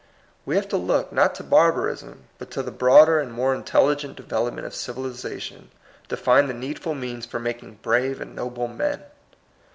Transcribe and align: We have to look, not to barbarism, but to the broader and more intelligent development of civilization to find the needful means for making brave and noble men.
We 0.47 0.55
have 0.55 0.67
to 0.69 0.77
look, 0.77 1.11
not 1.13 1.35
to 1.35 1.43
barbarism, 1.43 2.23
but 2.39 2.49
to 2.49 2.63
the 2.63 2.71
broader 2.71 3.19
and 3.19 3.31
more 3.31 3.53
intelligent 3.53 4.15
development 4.15 4.65
of 4.65 4.73
civilization 4.73 5.69
to 6.09 6.17
find 6.17 6.49
the 6.49 6.55
needful 6.55 6.95
means 6.95 7.27
for 7.27 7.37
making 7.37 7.75
brave 7.83 8.19
and 8.19 8.35
noble 8.35 8.67
men. 8.67 9.03